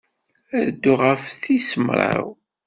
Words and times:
Ad 0.57 0.67
dduɣ 0.71 0.99
ɣef 1.09 1.23
tis 1.41 1.69
mraw. 1.83 2.27